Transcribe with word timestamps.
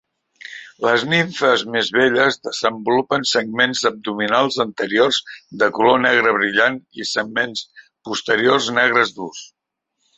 Les 0.85 1.03
nimfes 1.09 1.63
més 1.75 1.91
velles 1.97 2.39
desenvolupen 2.47 3.27
segments 3.33 3.85
abdominals 3.91 4.59
anteriors 4.67 5.21
de 5.63 5.71
color 5.79 6.05
negre 6.09 6.37
brillant 6.43 6.83
i 7.05 7.11
segments 7.15 7.65
posteriors 8.11 8.77
negres 8.83 9.19
durs. 9.21 9.49